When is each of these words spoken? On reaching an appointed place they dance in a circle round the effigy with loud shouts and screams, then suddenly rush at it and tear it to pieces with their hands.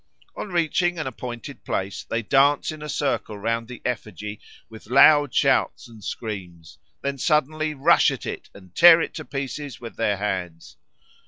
On 0.35 0.49
reaching 0.49 0.97
an 0.97 1.05
appointed 1.05 1.63
place 1.63 2.03
they 2.03 2.23
dance 2.23 2.71
in 2.71 2.81
a 2.81 2.89
circle 2.89 3.37
round 3.37 3.67
the 3.67 3.83
effigy 3.85 4.39
with 4.67 4.87
loud 4.89 5.31
shouts 5.31 5.87
and 5.87 6.03
screams, 6.03 6.79
then 7.03 7.19
suddenly 7.19 7.75
rush 7.75 8.09
at 8.09 8.25
it 8.25 8.49
and 8.55 8.73
tear 8.73 8.99
it 8.99 9.13
to 9.13 9.25
pieces 9.25 9.79
with 9.79 9.97
their 9.97 10.17
hands. 10.17 10.77